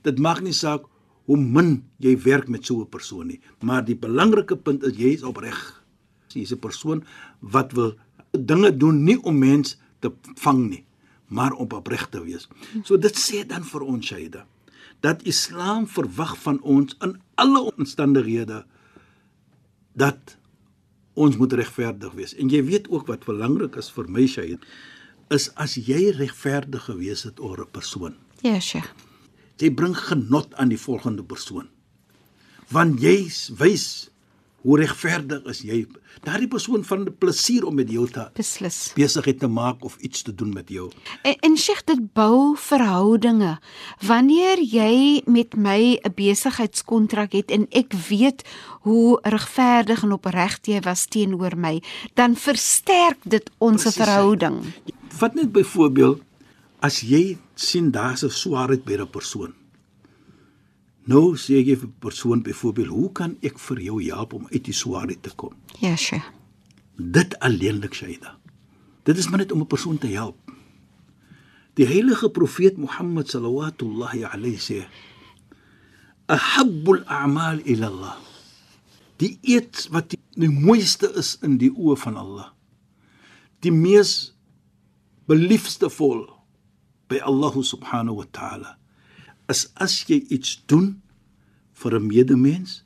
Dit 0.07 0.19
maak 0.19 0.41
nie 0.45 0.55
saak 0.55 0.87
hoe 1.27 1.39
min 1.39 1.81
jy 2.03 2.17
werk 2.25 2.49
met 2.49 2.67
so 2.67 2.81
'n 2.81 2.89
persoon 2.89 3.27
nie. 3.27 3.41
Maar 3.61 3.85
die 3.85 3.97
belangrike 3.97 4.57
punt 4.57 4.83
is 4.83 4.97
jy 4.97 5.15
is 5.15 5.23
opreg. 5.23 5.83
Jy's 6.29 6.53
'n 6.53 6.59
persoon 6.59 7.05
wat 7.41 7.73
wil 7.73 7.97
dinge 8.33 8.77
doen 8.77 9.05
nie 9.05 9.19
om 9.23 9.39
mens 9.39 9.79
te 9.99 10.13
vang 10.35 10.71
nie, 10.71 10.85
maar 11.27 11.53
om 11.53 11.69
opreg 11.71 12.09
te 12.09 12.23
wees. 12.25 12.49
So 12.85 12.97
dit 12.97 13.17
sê 13.17 13.47
dan 13.47 13.65
vir 13.65 13.83
ons 13.83 14.07
Shaida 14.07 14.47
dat 15.01 15.23
Islam 15.23 15.87
verwag 15.89 16.37
van 16.43 16.61
ons 16.61 16.97
in 17.01 17.17
alle 17.35 17.61
omstandighede 17.77 18.65
dat 19.93 20.37
ons 21.13 21.37
moet 21.37 21.53
regverdig 21.53 22.13
wees. 22.17 22.35
En 22.35 22.49
jy 22.53 22.63
weet 22.65 22.89
ook 22.89 23.09
wat 23.11 23.25
belangrik 23.29 23.77
is 23.81 23.91
vir 23.93 24.09
my 24.09 24.27
Shaida 24.29 24.61
is 25.31 25.49
as 25.55 25.77
jy 25.79 26.11
regverdig 26.17 26.89
gewees 26.89 27.23
het 27.23 27.41
oor 27.41 27.61
'n 27.61 27.71
persoon. 27.71 28.15
Ja, 28.43 28.61
Sheikh. 28.61 28.91
Jy 29.57 29.71
bring 29.71 29.97
genot 29.97 30.55
aan 30.55 30.69
die 30.69 30.81
volgende 30.81 31.23
persoon. 31.23 31.69
Want 32.69 33.01
jy 33.01 33.31
wys 33.59 34.11
hoe 34.63 34.77
regverdig 34.81 35.45
is 35.49 35.63
jy. 35.65 35.87
Daardie 36.25 36.49
persoon 36.49 36.85
van 36.85 37.07
plesier 37.19 37.65
om 37.65 37.75
met 37.75 37.91
jou 37.91 38.07
te 38.11 38.27
Beslis. 38.37 38.93
besigheid 38.95 39.39
te 39.41 39.49
maak 39.49 39.85
of 39.85 39.97
iets 40.01 40.23
te 40.23 40.35
doen 40.35 40.53
met 40.53 40.69
jou. 40.69 40.91
En, 41.23 41.37
en 41.41 41.57
Sheikh, 41.57 41.85
dit 41.85 42.13
bou 42.13 42.57
verhoudinge. 42.57 43.59
Wanneer 44.07 44.61
jy 44.61 45.23
met 45.27 45.57
my 45.57 45.99
'n 46.03 46.13
besigheidskontrak 46.15 47.33
het 47.33 47.51
en 47.51 47.67
ek 47.71 47.93
weet 48.09 48.45
hoe 48.83 49.19
regverdig 49.23 50.03
en 50.03 50.13
opreg 50.13 50.59
jy 50.63 50.81
was 50.81 51.07
teenoor 51.07 51.57
my, 51.57 51.83
dan 52.15 52.37
versterk 52.37 53.19
dit 53.25 53.51
ons 53.59 53.83
Presies. 53.83 54.03
verhouding. 54.03 54.65
Vat 55.09 55.35
net 55.35 55.53
byvoorbeeld 55.53 56.21
as 56.81 57.01
jy 57.01 57.39
sien 57.55 57.91
daar's 57.91 58.23
'n 58.25 58.31
swaarheid 58.31 58.85
by 58.85 58.97
'n 58.97 59.11
persoon. 59.11 59.60
Nou 61.09 61.33
sê 61.37 61.63
jy 61.65 61.77
vir 61.77 61.89
'n 61.89 61.95
persoon 61.99 62.43
byvoorbeeld, 62.43 62.89
"Hoe 62.89 63.13
kan 63.13 63.37
ek 63.43 63.59
vir 63.59 63.81
jou 63.81 64.03
help 64.05 64.33
om 64.33 64.47
uit 64.51 64.65
die 64.65 64.75
swaarheid 64.75 65.23
te 65.23 65.31
kom?" 65.35 65.53
Ja, 65.81 65.97
Sheikh. 65.97 66.31
Dit 66.97 67.39
alleenlik 67.39 67.95
Shaida. 67.95 68.39
Dit 69.05 69.17
is 69.17 69.29
maar 69.29 69.39
net 69.39 69.53
om 69.53 69.61
'n 69.61 69.67
persoon 69.67 69.99
te 69.99 70.07
help. 70.07 70.37
Die 71.75 71.87
heilige 71.87 72.31
profeet 72.31 72.77
Mohammed 72.77 73.29
sallallahu 73.29 74.25
alayhi 74.25 74.59
sê: 74.59 74.87
"Ahabbul 76.27 77.03
a'mal 77.07 77.61
ila 77.65 77.87
Allah." 77.87 78.17
Die 79.17 79.39
eet 79.43 79.89
wat 79.91 80.11
die, 80.11 80.19
die 80.31 80.49
mooiste 80.49 81.13
is 81.15 81.39
in 81.43 81.59
die 81.59 81.71
oë 81.71 81.97
van 81.97 82.17
Allah. 82.17 82.53
Die 83.61 83.73
mees 83.73 84.35
beliefste 85.27 85.91
vol 85.91 86.29
by 87.09 87.19
Allah 87.19 87.63
subhanahu 87.63 88.17
wa 88.17 88.27
ta'ala 88.31 88.80
is 89.51 89.67
as 89.75 90.05
jy 90.09 90.21
iets 90.31 90.63
doen 90.67 91.01
vir 91.83 91.99
'n 91.99 92.07
medemens, 92.07 92.83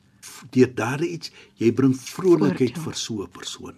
deur 0.50 0.74
daardie 0.74 1.12
iets 1.16 1.30
jy 1.56 1.72
bring 1.72 1.94
vrolikheid 1.94 2.78
vir 2.78 2.94
so 2.94 3.22
'n 3.22 3.30
persoon. 3.30 3.74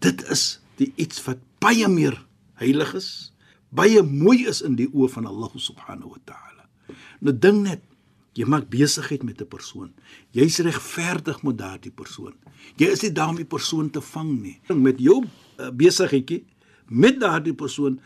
Dit 0.00 0.22
is 0.30 0.60
die 0.76 0.92
iets 0.96 1.24
wat 1.26 1.38
baie 1.60 1.88
meer 1.88 2.24
heilig 2.54 2.94
is, 2.94 3.32
baie 3.70 4.02
mooi 4.02 4.46
is 4.46 4.62
in 4.62 4.76
die 4.76 4.88
oë 4.88 5.08
van 5.08 5.26
Allah 5.26 5.50
subhanahu 5.54 6.10
wa 6.10 6.20
ta'ala. 6.24 6.68
Nou 7.20 7.38
ding 7.38 7.62
net 7.62 7.82
Jy 8.38 8.46
maak 8.46 8.68
besigheid 8.70 9.22
met 9.26 9.40
'n 9.42 9.48
persoon. 9.48 9.90
Jy's 10.30 10.58
regverdig 10.58 11.42
met 11.42 11.58
daardie 11.58 11.90
persoon. 11.90 12.34
Jy 12.76 12.86
is 12.86 13.02
nie 13.02 13.12
daar 13.12 13.28
om 13.28 13.36
die 13.36 13.44
persoon 13.44 13.90
te 13.90 14.00
vang 14.00 14.40
nie. 14.42 14.60
Met 14.68 14.98
jou 14.98 15.24
uh, 15.24 15.70
besigheidjie 15.70 16.44
met 16.86 17.20
daardie 17.20 17.54
persoon 17.54 18.00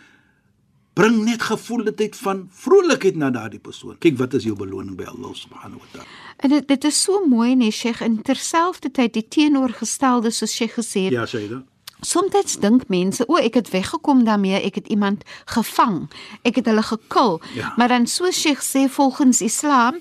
bring 0.95 1.23
net 1.25 1.43
gevoeldheid 1.43 2.17
van 2.17 2.49
vrolikheid 2.53 3.17
na 3.17 3.31
daardie 3.31 3.61
persoon. 3.61 3.97
Kyk 3.99 4.19
wat 4.21 4.35
is 4.35 4.45
jou 4.45 4.57
beloning 4.57 4.97
by 4.97 5.05
Allah 5.09 5.33
subhanahu 5.35 5.81
wa 5.81 5.87
ta'ala. 5.93 6.09
En 6.45 6.49
dit 6.53 6.69
dit 6.69 6.85
is 6.85 7.03
so 7.03 7.23
mooi 7.27 7.55
nee 7.57 7.71
Sheikh 7.71 8.01
en 8.05 8.23
terselfdertyd 8.23 9.13
die 9.15 9.29
teenoorgestelde 9.29 10.31
soos 10.31 10.53
Sheikh 10.55 10.75
gesê 10.79 11.07
het. 11.09 11.13
Ja, 11.13 11.27
Shaida. 11.27 11.63
Soms 12.03 12.57
dink 12.59 12.89
mense, 12.91 13.23
o, 13.31 13.37
ek 13.39 13.55
het 13.55 13.71
weggekom 13.71 14.25
daarmee, 14.27 14.59
ek 14.59 14.75
het 14.75 14.89
iemand 14.91 15.23
gevang. 15.47 16.11
Ek 16.43 16.57
het 16.59 16.67
hulle 16.67 16.83
gekil. 16.83 17.41
Ja. 17.55 17.73
Maar 17.77 17.89
dan 17.89 18.07
soos 18.07 18.41
Sheikh 18.41 18.61
sê 18.63 18.89
volgens 18.91 19.41
Islam, 19.41 20.01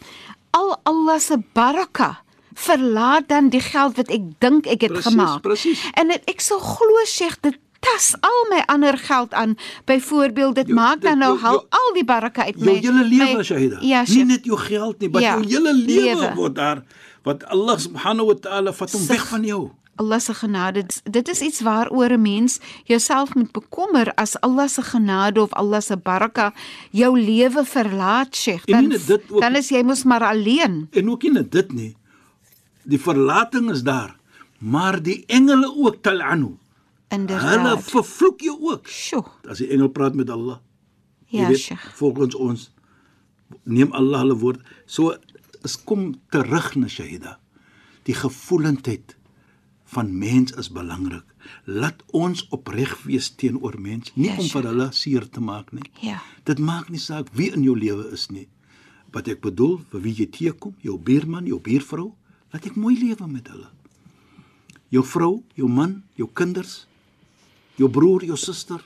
al 0.52 0.80
Allah 0.84 1.20
se 1.20 1.38
baraka 1.54 2.24
verlaat 2.54 3.28
dan 3.30 3.50
die 3.50 3.62
geld 3.62 3.96
wat 3.96 4.10
ek 4.10 4.22
dink 4.40 4.66
ek 4.68 4.82
het 4.82 4.92
Presies, 4.92 5.12
gemaak. 5.14 5.42
presies. 5.42 5.84
En 5.94 6.08
dit, 6.08 6.22
ek 6.26 6.42
sou 6.42 6.60
glo 6.60 7.06
Sheikh 7.06 7.38
dit 7.42 7.58
tas 7.82 8.14
al 8.22 8.40
my 8.50 8.62
ander 8.70 8.98
geld 8.98 9.34
aan. 9.34 9.56
Byvoorbeeld 9.86 10.56
dit 10.56 10.68
Jou- 10.68 10.80
maak 10.80 11.02
dan 11.02 11.18
nou 11.18 11.32
jou- 11.34 11.42
hal 11.46 11.54
jou- 11.54 11.66
al 11.70 11.94
die 11.94 12.06
baraka 12.06 12.44
uit 12.46 12.58
my. 12.60 12.80
Jou 12.80 12.94
hele 12.96 13.06
lewe, 13.10 13.44
Shaida. 13.44 13.78
Ja, 13.82 14.04
nie 14.08 14.26
net 14.26 14.46
jou 14.46 14.58
geld 14.58 15.00
nie, 15.00 15.10
maar 15.10 15.22
Ja, 15.22 15.34
jou 15.40 15.46
hele 15.46 15.74
lewe 15.74 16.34
word 16.36 16.56
daar 16.56 16.84
wat 17.24 17.46
Allah 17.46 17.78
subhanahu 17.80 18.26
wa 18.28 18.34
ta'ala 18.40 18.74
vat 18.74 18.92
hom 18.92 19.08
weg 19.08 19.28
van 19.28 19.44
jou. 19.44 19.70
Allah 19.96 20.20
se 20.20 20.34
genade 20.34 20.86
dit 21.04 21.28
is 21.30 21.42
iets 21.42 21.62
waaroor 21.62 22.10
'n 22.12 22.22
mens 22.22 22.60
jouself 22.86 23.36
moet 23.36 23.52
bekommer 23.52 24.14
as 24.16 24.40
Allah 24.42 24.68
se 24.68 24.82
genade 24.82 25.42
of 25.42 25.54
Allah 25.54 25.82
se 25.82 25.98
baraka 25.98 26.54
jou 26.92 27.20
lewe 27.20 27.66
verlaat 27.66 28.36
Sheikh 28.36 28.66
dan 28.66 28.94
ook- 29.30 29.42
dan 29.42 29.56
is 29.56 29.70
jy 29.70 29.84
mos 29.84 30.04
maar 30.04 30.24
alleen 30.24 30.88
En 30.92 31.10
ook 31.10 31.22
nie 31.24 31.48
dit 31.50 31.72
nie. 31.74 31.96
Die 32.84 33.00
verlating 33.00 33.72
is 33.72 33.84
daar, 33.84 34.16
maar 34.58 35.02
die 35.02 35.24
engele 35.28 35.74
ook 35.76 35.96
tal'anu. 36.02 36.58
Hulle 37.12 37.22
inderdaad 37.22 37.84
vervloek 37.84 38.41
jou 38.41 38.58
ook. 38.72 38.88
Sjoe 38.88 39.24
As 39.50 39.60
die 39.60 39.68
engel 39.74 39.89
praat 39.91 40.15
met 40.15 40.30
Allah. 40.30 40.60
ja 41.32 41.50
Sheikh 41.56 41.91
volgens 42.00 42.36
ons 42.36 42.72
neem 43.63 43.91
Allah 43.91 44.20
hulle 44.24 44.36
woord. 44.39 44.62
So 44.86 45.15
is 45.63 45.75
kom 45.84 46.13
terug 46.32 46.75
na 46.75 46.88
Shahida. 46.88 47.38
Die 48.08 48.13
gevoelendheid 48.15 49.15
van 49.91 50.18
mens 50.18 50.51
is 50.58 50.70
belangrik. 50.72 51.24
Laat 51.65 52.03
ons 52.15 52.46
opreg 52.50 52.94
wees 53.03 53.30
teenoor 53.36 53.75
mens, 53.80 54.12
nie 54.15 54.30
Ja, 54.30 54.38
om 54.38 54.48
vir 54.48 54.63
hulle 54.70 54.88
seer 54.91 55.27
te 55.30 55.41
maak 55.41 55.72
nie. 55.72 55.84
ja 56.01 56.22
Dit 56.46 56.60
maak 56.60 56.89
nie 56.89 57.00
saak 57.00 57.27
wie 57.34 57.51
in 57.51 57.63
jou 57.63 57.75
lewe 57.77 58.08
is 58.13 58.30
nie. 58.30 58.48
Wat 59.12 59.27
ek 59.27 59.41
bedoel, 59.41 59.82
vir 59.91 60.01
wie 60.01 60.13
jy 60.15 60.25
teekom, 60.32 60.75
jou 60.82 60.98
buurman, 60.98 61.46
jou 61.46 61.60
buurvrou, 61.60 62.13
laat 62.53 62.65
ek 62.65 62.75
mooi 62.75 62.96
lewe 63.00 63.27
met 63.27 63.48
hulle. 63.51 63.68
Jou 64.89 65.03
vrou, 65.03 65.44
jou 65.56 65.68
man, 65.68 66.03
jou 66.15 66.30
kinders, 66.34 66.88
jou 67.75 67.90
broer, 67.90 68.24
jou 68.24 68.38
suster, 68.38 68.82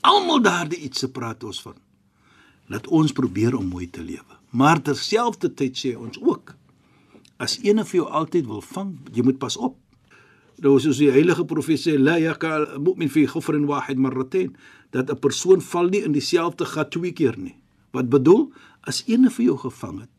almal 0.00 0.40
daardie 0.42 0.80
iets 0.86 1.04
se 1.04 1.10
praat 1.10 1.44
ons 1.44 1.62
van. 1.62 1.76
Laat 2.70 2.86
ons 2.86 3.12
probeer 3.12 3.56
om 3.56 3.66
mooi 3.68 3.90
te 3.90 4.02
lewe. 4.02 4.38
Maar 4.50 4.82
terselfdertyd 4.82 5.76
sê 5.78 5.94
ons 5.96 6.18
ook 6.22 6.54
as 7.40 7.56
een 7.64 7.80
vir 7.80 7.96
jou 8.02 8.08
altyd 8.20 8.46
wil 8.46 8.60
vang, 8.60 8.90
jy 9.16 9.24
moet 9.24 9.38
pas 9.40 9.56
op. 9.56 9.78
Nou 10.60 10.74
soos 10.82 10.98
die 11.00 11.08
heilige 11.08 11.46
profeet 11.48 11.80
sê 11.80 11.94
la 11.96 12.18
yakal 12.20 12.66
mu'min 12.84 13.08
fi 13.08 13.24
ghufrin 13.26 13.64
wahid 13.68 13.96
marratayn 13.96 14.52
dat 14.92 15.10
'n 15.10 15.16
persoon 15.16 15.60
val 15.60 15.88
nie 15.88 16.04
in 16.04 16.12
dieselfde 16.12 16.64
gat 16.64 16.90
twee 16.90 17.12
keer 17.12 17.38
nie. 17.38 17.56
Wat 17.92 18.10
bedoel 18.10 18.52
as 18.82 19.02
een 19.06 19.30
vir 19.30 19.44
jou 19.44 19.56
gevang 19.56 20.00
het. 20.00 20.10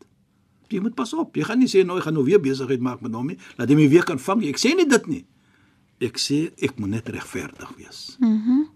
Jy 0.68 0.80
moet 0.80 0.94
pas 0.94 1.12
op. 1.14 1.36
Jy 1.36 1.44
gaan 1.44 1.58
nie 1.58 1.68
sê 1.68 1.84
nou 1.84 1.96
ek 1.96 2.04
gaan 2.04 2.14
nou 2.14 2.24
weer 2.24 2.40
besigheid 2.40 2.80
maak 2.80 3.00
met 3.00 3.12
hom 3.14 3.26
nie. 3.26 3.38
Laat 3.56 3.68
hy 3.68 3.74
my 3.74 3.88
weer 3.88 4.04
kan 4.04 4.18
vang. 4.18 4.44
Ek 4.44 4.58
sê 4.58 4.74
nie 4.74 4.88
dit 4.88 5.06
nie. 5.06 5.24
Ek 6.02 6.18
sê 6.18 6.50
ek 6.58 6.78
moet 6.82 6.90
net 6.98 7.08
regverdig 7.08 7.70
wees. 7.78 8.16
Mhm. 8.20 8.28
Mm 8.58 8.68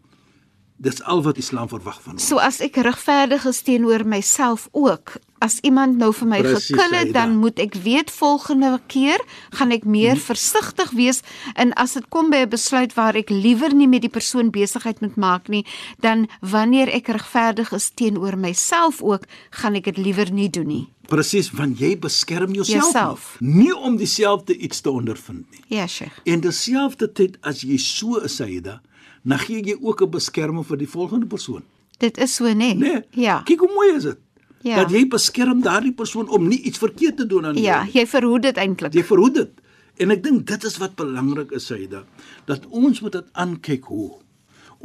Dis 0.78 0.98
al 1.08 1.22
wat 1.24 1.38
Islam 1.40 1.68
verwag 1.72 2.02
van 2.02 2.12
ons. 2.18 2.26
so 2.28 2.36
as 2.36 2.60
ek 2.60 2.76
regverdig 2.84 3.46
is 3.48 3.62
teenoor 3.64 4.04
myself 4.04 4.68
ook 4.72 5.14
as 5.38 5.58
iemand 5.62 5.96
nou 5.98 6.12
vir 6.12 6.28
my 6.28 6.40
gekil 6.42 6.92
het 6.92 7.12
dan 7.12 7.36
moet 7.36 7.58
ek 7.58 7.74
weet 7.74 8.10
volgende 8.10 8.80
keer 8.86 9.20
gaan 9.50 9.70
ek 9.72 9.84
meer 9.84 10.14
Mhm. 10.16 10.20
versigtig 10.24 10.90
wees 10.90 11.22
en 11.54 11.72
as 11.74 11.92
dit 11.92 12.08
kom 12.08 12.30
by 12.30 12.36
'n 12.44 12.48
besluit 12.48 12.94
waar 12.94 13.14
ek 13.16 13.30
liewer 13.30 13.74
nie 13.74 13.86
met 13.88 14.00
die 14.02 14.10
persoon 14.10 14.50
besigheid 14.50 15.00
moet 15.00 15.16
maak 15.16 15.48
nie 15.48 15.64
dan 16.00 16.28
wanneer 16.40 16.88
ek 16.88 17.08
regverdig 17.08 17.72
is 17.72 17.90
teenoor 17.94 18.36
myself 18.38 19.02
ook 19.02 19.24
gaan 19.50 19.74
ek 19.74 19.84
dit 19.84 19.96
liewer 19.96 20.30
nie 20.32 20.48
doen 20.50 20.66
nie 20.66 20.88
Presies, 21.08 21.50
want 21.52 21.78
jy 21.78 21.96
beskerm 21.98 22.52
jouself. 22.52 22.82
Jouself. 22.82 23.36
Nie, 23.40 23.54
nie 23.64 23.76
om 23.76 23.96
dieselfde 23.96 24.56
iets 24.58 24.80
te 24.80 24.90
ondervind 24.90 25.44
nie. 25.50 25.60
ja 25.78 25.86
Sheikh 25.86 26.20
En 26.24 26.40
terselfdertyd 26.40 27.36
as 27.42 27.60
jy 27.62 27.76
so 27.78 28.16
is, 28.24 28.36
Saida, 28.36 28.80
dan 29.24 29.38
gee 29.38 29.62
jy 29.62 29.76
ook 29.80 30.02
'n 30.02 30.10
beskerming 30.10 30.66
vir 30.66 30.76
die 30.78 30.88
volgende 30.88 31.26
persoon. 31.26 31.62
dit 31.98 32.18
is 32.18 32.34
so 32.34 32.44
nê 32.44 32.74
Nee. 32.76 33.02
ja 33.12 33.42
Kyk 33.44 33.58
hoe 33.60 33.70
mooi 33.74 33.96
is 33.96 34.02
dit. 34.02 34.18
Ja. 34.66 34.80
Dat 34.82 34.90
jy 34.90 35.04
beskerm 35.06 35.60
daardie 35.62 35.92
persoon 35.94 36.26
om 36.28 36.48
nie 36.50 36.58
iets 36.66 36.80
verkeerd 36.82 37.20
te 37.20 37.26
doen 37.26 37.44
aan 37.46 37.58
ja 37.60 37.84
jou. 37.84 38.00
jy 38.00 38.06
verhoed 38.10 38.42
dit 38.42 38.56
eintlik 38.58 38.94
Jy 38.94 39.04
verhoed 39.06 39.34
dit. 39.38 39.60
En 40.02 40.10
ek 40.10 40.22
dink 40.24 40.46
dit 40.46 40.64
is 40.64 40.76
wat 40.82 40.96
belangrik 40.98 41.52
is, 41.56 41.68
Saida, 41.70 42.02
dat 42.50 42.66
ons 42.68 43.00
moet 43.00 43.12
dit 43.12 43.28
aankyk 43.32 43.84
hoe. 43.88 44.10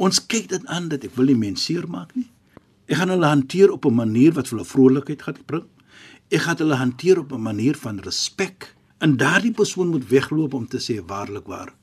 Ons 0.00 0.22
kyk 0.26 0.48
dit 0.48 0.66
aan 0.66 0.88
dat 0.88 1.04
ek 1.04 1.16
wil 1.18 1.26
nie 1.26 1.36
mense 1.36 1.64
seermaak 1.66 2.14
nie. 2.14 2.28
Ek 2.88 2.96
gaan 3.00 3.12
hulle 3.12 3.26
hanteer 3.26 3.72
op 3.74 3.84
'n 3.86 3.94
manier 3.94 4.32
wat 4.32 4.48
hulle 4.50 4.64
vrolikheid 4.64 5.22
gaan 5.22 5.42
bring. 5.46 5.66
Ek 6.30 6.40
gaan 6.40 6.56
hulle 6.56 6.74
hanteer 6.74 7.18
op 7.18 7.32
'n 7.32 7.42
manier 7.42 7.76
van 7.76 7.98
respek. 8.00 8.74
En 9.00 9.16
daardie 9.16 9.52
persoon 9.52 9.88
moet 9.88 10.08
wegloop 10.08 10.54
om 10.54 10.66
te 10.68 10.78
sê 10.78 11.04
waarlik 11.06 11.46
waar. 11.46 11.74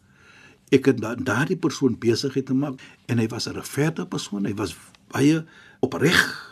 Ek 0.71 0.85
het 0.85 1.01
da 1.01 1.15
daardie 1.15 1.57
persoon 1.57 1.97
besigheid 1.99 2.45
te 2.45 2.53
maak 2.53 2.79
en 3.07 3.17
hy 3.17 3.27
was 3.27 3.47
'n 3.47 3.53
regverdige 3.53 4.07
persoon. 4.07 4.45
Hy 4.45 4.53
was 4.55 4.75
baie 5.11 5.45
opreg 5.79 6.48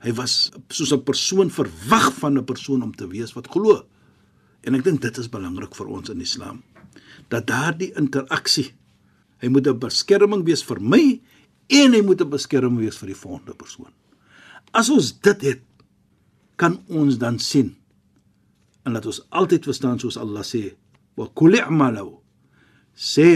Hy 0.00 0.12
was 0.16 0.50
soos 0.68 0.92
'n 0.92 1.04
persoon 1.04 1.50
verwag 1.50 2.12
van 2.18 2.38
'n 2.38 2.44
persoon 2.44 2.82
om 2.82 2.94
te 2.94 3.06
wees 3.06 3.32
wat 3.32 3.48
glo. 3.48 3.86
En 4.64 4.74
ek 4.74 4.84
dink 4.84 5.00
dit 5.00 5.18
is 5.18 5.28
belangrik 5.28 5.74
vir 5.74 5.86
ons 5.86 6.08
in 6.08 6.20
Islam 6.20 6.62
dat 7.28 7.46
daardie 7.46 7.92
interaksie 7.94 8.72
hy 9.40 9.48
moet 9.48 9.66
'n 9.66 9.78
beskerming 9.78 10.44
wees 10.44 10.62
vir 10.62 10.80
my 10.80 11.20
en 11.68 11.92
hy 11.92 12.02
moet 12.02 12.20
'n 12.20 12.30
beskerming 12.30 12.78
wees 12.78 12.98
vir 12.98 13.08
die 13.08 13.20
volgende 13.22 13.54
persoon. 13.54 13.92
As 14.72 14.90
ons 14.90 15.12
dit 15.20 15.40
het, 15.42 15.62
kan 16.56 16.82
ons 16.88 17.18
dan 17.18 17.38
sien 17.38 17.76
en 18.84 18.92
laat 18.92 19.06
ons 19.06 19.22
altyd 19.30 19.64
verstaan 19.64 19.98
soos 19.98 20.16
Allah 20.16 20.42
sê, 20.42 20.76
"Wa 21.16 21.28
kul 21.34 21.54
i'malu." 21.54 22.18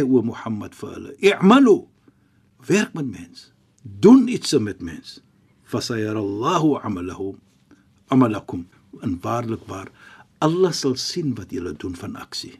O 0.04 0.22
Mohammed 0.22 0.74
vir 0.74 0.90
hulle, 0.90 1.16
"I'malu." 1.20 1.88
Werk 2.66 2.94
met 2.94 3.06
mens. 3.06 3.52
Doen 3.82 4.28
iets 4.28 4.58
met 4.58 4.80
mens. 4.80 5.20
Fasayara 5.64 6.20
Allahu 6.20 6.76
amalahum 6.82 7.40
amalakum. 8.08 8.66
En 9.02 9.18
waarlik 9.20 9.64
waar 9.66 9.88
Allah 10.38 10.72
sal 10.72 10.96
sien 10.96 11.34
wat 11.34 11.50
julle 11.50 11.72
doen 11.72 11.96
van 11.96 12.16
aksie. 12.16 12.58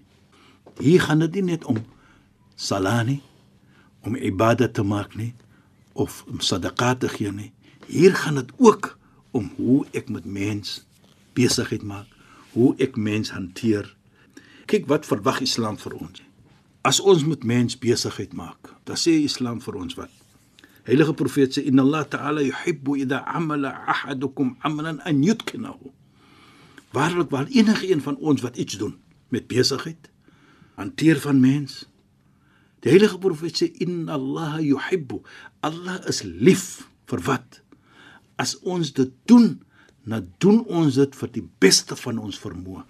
Hier 0.81 1.01
gaan 1.01 1.19
dit 1.19 1.39
nie 1.39 1.55
net 1.55 1.65
om 1.65 1.79
salani 2.57 3.21
om 4.05 4.17
ibadat 4.17 4.75
te 4.75 4.83
maak 4.83 5.15
nie 5.17 5.35
of 5.93 6.25
om 6.31 6.41
sadaqa 6.41 6.95
te 6.99 7.09
gee 7.09 7.33
nie. 7.33 7.53
Hier 7.87 8.15
gaan 8.15 8.41
dit 8.41 8.51
ook 8.57 8.97
om 9.31 9.51
hoe 9.57 9.85
ek 9.93 10.09
met 10.09 10.25
mens 10.25 10.83
besigheid 11.35 11.83
maak, 11.83 12.07
hoe 12.55 12.75
ek 12.79 12.97
mens 12.97 13.31
hanteer. 13.35 13.89
Kyk 14.71 14.89
wat 14.91 15.07
verwag 15.07 15.43
Islam 15.45 15.79
vir 15.79 15.97
ons. 15.99 16.23
As 16.85 17.01
ons 17.01 17.25
met 17.25 17.45
mens 17.45 17.79
besigheid 17.79 18.33
maak, 18.37 18.75
dan 18.85 18.99
sê 19.01 19.17
Islam 19.25 19.61
vir 19.65 19.81
ons 19.81 19.97
wat? 19.99 20.24
Heilige 20.85 21.15
profeet 21.17 21.57
sê 21.57 21.65
inna 21.65 21.83
Allah 21.83 22.05
ta'ala 22.05 22.43
yuhibbu 22.45 22.99
idha 23.01 23.23
amala 23.25 23.73
ahadukum 23.89 24.57
amalan 24.61 25.01
an 25.09 25.23
yutqinahu. 25.25 25.93
Waarlik 26.93 27.31
waar 27.33 27.49
enige 27.49 27.91
een 27.91 28.03
van 28.05 28.17
ons 28.17 28.45
wat 28.45 28.57
iets 28.57 28.77
doen 28.79 28.99
met 29.29 29.47
besigheid, 29.49 30.11
hanteer 30.77 31.21
van 31.21 31.41
mens. 31.41 31.89
Die 32.85 32.93
heilige 32.93 33.19
profeet 33.19 33.57
sê 33.63 33.71
inna 33.81 34.13
Allah 34.13 34.61
yuhibbu. 34.61 35.23
Allah 35.65 36.05
is 36.09 36.23
lief 36.23 36.85
vir 37.09 37.25
wat? 37.25 37.63
As 38.37 38.59
ons 38.61 38.93
dit 38.93 39.11
doen, 39.25 39.65
dan 40.05 40.29
doen 40.39 40.61
ons 40.69 40.95
dit 41.01 41.17
vir 41.17 41.31
die 41.33 41.47
beste 41.65 41.97
van 41.97 42.21
ons 42.21 42.37
vermoë. 42.39 42.85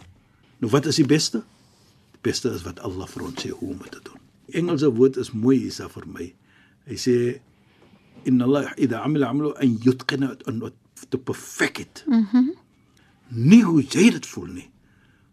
Nou 0.59 0.71
wat 0.73 0.91
is 0.91 0.99
die 0.99 1.07
beste? 1.07 1.45
Die 2.19 2.23
beste 2.27 2.51
is 2.51 2.65
wat 2.67 2.83
Allah 2.83 3.07
vir 3.07 3.29
ons 3.29 3.39
sê 3.39 3.55
hoe 3.55 3.71
om 3.71 3.79
dit 3.79 3.95
te 3.95 4.03
doen. 4.03 4.19
Engelse 4.51 4.91
woord 4.99 5.17
is 5.23 5.31
mooi 5.31 5.61
hier 5.63 5.91
vir 5.95 6.07
my. 6.11 6.27
Hy 6.91 6.97
sê 6.99 7.17
inna 8.25 8.45
Allah 8.45 8.73
idha 8.77 9.03
amila 9.05 9.29
amalu 9.29 9.55
an 9.61 9.79
yutqina 9.85 10.37
an 10.47 10.73
to 11.11 11.19
perfect 11.19 11.79
it. 11.79 12.05
Mhm. 12.07 12.37
Mm 12.37 12.63
nie 13.35 13.63
hoe 13.65 13.83
jy 13.83 14.11
dit 14.15 14.27
voel 14.27 14.51
nie, 14.53 14.67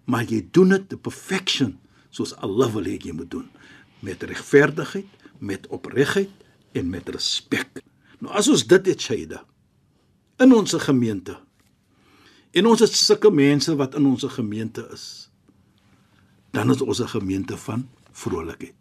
maar 0.10 0.26
jy 0.26 0.42
doen 0.56 0.74
dit 0.74 0.88
te 0.90 0.98
perfection 0.98 1.76
soos 2.10 2.34
Allah 2.44 2.72
wil 2.74 2.88
hê 2.88 2.98
jy 2.98 3.14
moet 3.16 3.30
doen 3.32 3.50
met 4.02 4.24
regverdigheid, 4.24 5.08
met 5.38 5.68
opregtheid 5.70 6.32
en 6.74 6.90
met 6.90 7.10
respek. 7.14 7.84
Nou 8.20 8.34
as 8.34 8.50
ons 8.50 8.64
dit 8.66 8.90
het 8.90 9.02
Shaida 9.02 9.44
in 10.42 10.54
ons 10.56 10.74
gemeente 10.82 11.38
en 12.52 12.68
ons 12.68 12.82
het 12.82 12.96
sulke 12.96 13.32
mense 13.32 13.76
wat 13.78 13.96
in 13.96 14.08
ons 14.10 14.26
gemeente 14.34 14.84
is, 14.94 15.30
dan 16.52 16.72
is 16.72 16.82
ons 16.82 17.02
'n 17.02 17.08
gemeente 17.08 17.58
van 17.58 17.88
vrolikheid. 18.12 18.74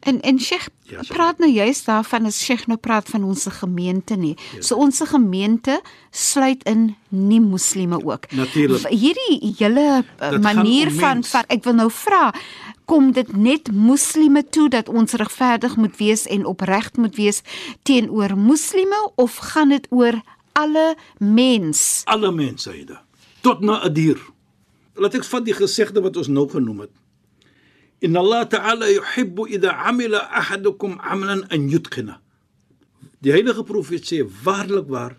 En 0.00 0.20
en 0.20 0.40
Sheikh 0.40 0.68
ja, 0.82 1.00
praat 1.08 1.38
nou 1.38 1.50
juist 1.50 1.86
daarvan 1.86 2.26
as 2.26 2.40
Sheikh 2.44 2.66
nou 2.66 2.78
praat 2.78 3.08
van 3.08 3.24
ons 3.24 3.46
gemeente 3.60 4.16
nie. 4.16 4.36
Ja. 4.54 4.62
So 4.62 4.76
ons 4.76 5.00
gemeente 5.04 5.80
sluit 6.10 6.62
in 6.64 6.96
nie 7.08 7.40
moslime 7.40 8.04
ook. 8.04 8.30
Natuurlik. 8.32 8.88
Hierdie 8.88 9.54
hele 9.58 10.04
uh, 10.04 10.38
manier 10.38 10.90
van 10.92 11.24
van 11.24 11.44
ek 11.46 11.64
wil 11.64 11.74
nou 11.74 11.90
vra 11.90 12.32
kom 12.88 13.12
dit 13.12 13.36
net 13.36 13.68
moslime 13.72 14.42
toe 14.48 14.68
dat 14.72 14.88
ons 14.88 15.12
regverdig 15.12 15.76
moet 15.76 15.96
wees 16.00 16.24
en 16.26 16.46
opreg 16.48 16.88
moet 16.96 17.16
wees 17.16 17.42
teenoor 17.82 18.36
moslime 18.36 19.00
of 19.16 19.36
gaan 19.52 19.68
dit 19.68 19.86
oor 19.90 20.16
alle 20.52 20.96
mens? 21.18 22.02
Alle 22.04 22.32
mense, 22.32 22.70
Aida. 22.70 23.02
Tot 23.40 23.60
na 23.60 23.84
'n 23.84 23.92
dier. 23.92 24.18
Laat 24.94 25.14
ek 25.14 25.24
vat 25.24 25.44
die 25.44 25.54
gesegde 25.54 26.00
wat 26.00 26.16
ons 26.16 26.28
nou 26.28 26.48
genoem 26.48 26.80
het. 26.80 26.90
إن 28.03 28.17
الله 28.17 28.43
تعالى 28.43 28.95
يحب 28.95 29.41
إذا 29.41 29.69
عمل 29.71 30.15
أحدكم 30.15 30.97
عملا 30.99 31.53
أن 31.53 31.69
يتقنه 31.69 32.23
Die 33.23 33.31
heilige 33.31 33.63
profeet 33.63 34.03
sê 34.03 34.17
waarlik 34.43 34.89
waar 34.91 35.15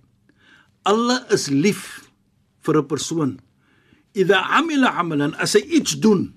Allah 0.85 1.25
is 1.33 1.49
lief 1.49 2.05
vir 2.61 2.77
'n 2.77 2.87
persoon. 2.87 3.41
Idha 4.13 4.45
amila 4.61 4.93
amalan 5.01 5.33
as 5.41 5.57
hy 5.57 5.63
iets 5.81 5.97
doen, 5.97 6.37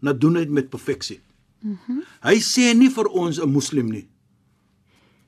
na 0.00 0.12
doen 0.12 0.40
hy 0.40 0.44
dit 0.48 0.56
met 0.56 0.70
perfeksie. 0.72 1.20
Mhm. 1.60 1.76
Mm 1.88 2.02
hy 2.24 2.36
sê 2.40 2.72
nie 2.72 2.88
vir 2.88 3.08
ons 3.12 3.36
'n 3.38 3.52
moslim 3.52 3.92
nie. 3.92 4.08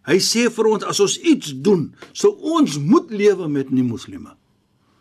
Hy 0.08 0.16
sê 0.16 0.48
vir 0.48 0.66
ons 0.66 0.84
as 0.84 1.00
ons 1.00 1.18
iets 1.20 1.52
doen, 1.52 1.94
sou 2.12 2.32
ons 2.40 2.78
moet 2.78 3.10
lewe 3.10 3.48
met 3.48 3.70
nie 3.70 3.84
moslime. 3.84 4.32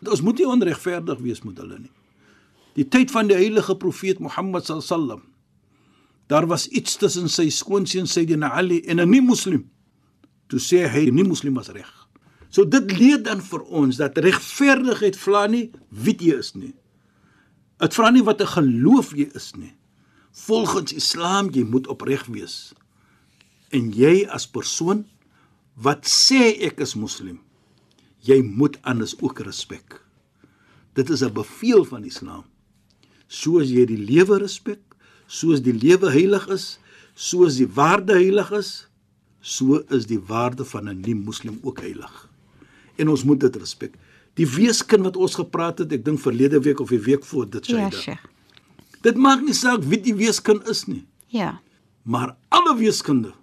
Ons 0.04 0.20
moet 0.20 0.36
nie 0.38 0.46
onregverdig 0.46 1.18
wees 1.18 1.42
met 1.42 1.56
hulle 1.56 1.78
nie. 1.78 1.92
Die 2.74 2.88
tyd 2.88 3.10
van 3.10 3.26
die 3.26 3.36
heilige 3.36 3.76
profeet 3.76 4.18
Mohammed 4.20 4.64
sallam 4.64 5.22
daar 6.29 6.45
was 6.47 6.67
iets 6.67 6.95
tussen 7.01 7.29
sy 7.29 7.49
skoonseun 7.49 8.07
Sayyidina 8.07 8.51
Ali 8.53 8.79
en 8.85 8.99
'n 8.99 9.09
nie-moslim. 9.09 9.69
Toe 10.47 10.59
sê 10.59 10.85
hy 10.87 11.05
die 11.05 11.11
nie-moslim 11.11 11.53
was 11.53 11.69
reg. 11.69 11.89
So 12.49 12.65
dit 12.65 12.91
leer 12.99 13.23
dan 13.23 13.41
vir 13.41 13.61
ons 13.61 13.97
dat 13.97 14.17
regverdigheid 14.17 15.17
vra 15.17 15.47
nie 15.47 15.71
wie 15.89 16.15
jy 16.17 16.37
is 16.37 16.53
nie. 16.55 16.73
Dit 17.79 17.93
vra 17.93 18.11
nie 18.11 18.23
wat 18.23 18.41
'n 18.41 18.47
geloof 18.47 19.13
jy 19.15 19.29
is 19.35 19.55
nie. 19.55 19.73
Volgens 20.31 20.93
Islam 20.93 21.49
jy 21.49 21.63
moet 21.63 21.87
opreg 21.87 22.25
wees. 22.25 22.73
En 23.71 23.91
jy 23.91 24.27
as 24.29 24.47
persoon 24.47 25.05
wat 25.75 26.05
sê 26.05 26.59
ek 26.61 26.79
is 26.79 26.95
moslim, 26.95 27.39
jy 28.21 28.41
moet 28.41 28.77
anders 28.81 29.15
ook 29.21 29.39
respek. 29.39 30.01
Dit 30.93 31.09
is 31.09 31.23
'n 31.23 31.33
bevel 31.33 31.85
van 31.85 32.03
Islam. 32.03 32.43
Soos 33.27 33.69
jy 33.69 33.85
die 33.85 33.97
lewe 33.97 34.37
respek, 34.37 34.88
soos 35.29 35.61
die 35.61 35.75
lewe 35.77 36.09
heilig 36.11 36.47
is, 36.53 36.65
soos 37.13 37.59
die 37.59 37.69
waarde 37.77 38.17
heilig 38.17 38.49
is, 38.57 38.71
so 39.39 39.79
is 39.93 40.07
die 40.09 40.19
waarde 40.19 40.65
van 40.65 40.89
'n 40.89 41.01
nie-moslim 41.05 41.59
ook 41.61 41.79
heilig. 41.79 42.29
En 42.97 43.09
ons 43.09 43.23
moet 43.23 43.39
dit 43.39 43.55
respek. 43.55 43.93
Die 44.33 44.47
weeskind 44.47 45.03
wat 45.03 45.17
ons 45.17 45.35
gepraat 45.35 45.77
het, 45.79 45.91
ek 45.91 46.05
dink 46.05 46.19
verlede 46.19 46.59
week 46.59 46.79
of 46.79 46.89
die 46.89 46.99
week 46.99 47.25
voor 47.25 47.49
dit 47.49 47.65
dit. 47.65 48.03
Ja, 48.03 48.19
dit 49.01 49.15
maak 49.15 49.41
nie 49.41 49.53
saak 49.53 49.83
wie 49.83 50.01
die 50.01 50.15
weeskind 50.15 50.67
is 50.67 50.85
nie. 50.85 51.05
Ja. 51.27 51.61
Maar 52.03 52.35
alle 52.49 52.75
weeskinde 52.77 53.33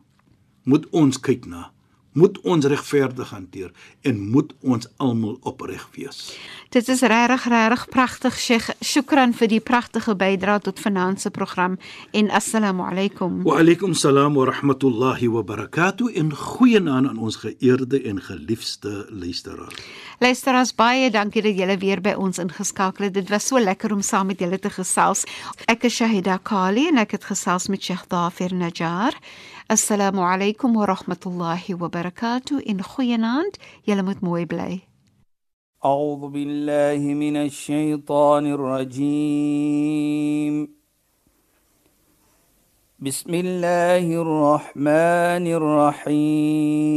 moet 0.64 0.86
ons 0.90 1.20
kyk 1.20 1.46
na 1.46 1.72
moet 2.16 2.40
ons 2.48 2.64
regverdig 2.64 3.30
hanteer 3.30 3.72
en 4.08 4.20
moet 4.32 4.54
ons 4.64 4.88
almal 4.96 5.36
opreg 5.44 5.84
wees. 5.96 6.32
Dit 6.74 6.88
is 6.88 7.00
regtig 7.00 7.44
regtig 7.52 7.84
pragtig 7.92 8.38
Sheikh. 8.40 8.70
Shukran 8.84 9.34
vir 9.36 9.50
die 9.52 9.60
pragtige 9.60 10.16
bydrae 10.18 10.60
tot 10.64 10.80
finansie 10.82 11.30
program 11.30 11.76
en 12.16 12.30
assalamu 12.30 12.86
alaykum. 12.88 13.42
Wa 13.46 13.60
alaykum 13.60 13.94
salaam 13.94 14.34
wa 14.34 14.48
rahmatullahi 14.48 15.28
wa 15.32 15.44
barakatuh 15.46 16.10
in 16.16 16.32
goeienaand 16.34 17.12
aan 17.12 17.18
ons 17.18 17.36
geëerde 17.44 18.02
en 18.02 18.20
geliefde 18.20 19.06
luisteraars. 19.10 19.78
Luisteraars 20.18 20.74
baie 20.74 21.10
dankie 21.10 21.42
dat 21.44 21.58
julle 21.58 21.76
weer 21.78 22.00
by 22.00 22.16
ons 22.16 22.40
ingeskakel 22.40 23.10
het. 23.10 23.14
Dit 23.14 23.28
was 23.28 23.46
so 23.46 23.60
lekker 23.60 23.92
om 23.92 24.02
saam 24.02 24.32
met 24.32 24.40
julle 24.40 24.58
te 24.58 24.72
gesels. 24.72 25.26
Ek 25.68 25.84
is 25.84 26.00
Shahida 26.00 26.38
Kali 26.42 26.88
en 26.88 26.98
ek 27.04 27.18
het 27.18 27.28
gesels 27.28 27.68
met 27.68 27.84
Sheikh 27.84 28.08
Dafir 28.08 28.54
Najjar. 28.56 29.14
Assalamu 29.68 30.22
alaykum 30.22 30.76
wa 30.76 30.86
rahmatullahi 30.86 31.74
wa 31.74 31.88
barakatuh 31.90 32.62
in 32.62 32.78
goeienaand. 32.78 33.58
Julle 33.84 34.02
moet 34.02 34.20
mooi 34.22 34.46
bly. 34.46 34.82
أعوذ 35.84 36.28
بالله 36.30 37.14
من 37.14 37.36
الشيطان 37.36 38.46
الرجيم 38.46 39.74
بسم 42.98 43.34
الله 43.34 44.22
الرحمن 44.22 45.46
الرحيم 46.06 46.96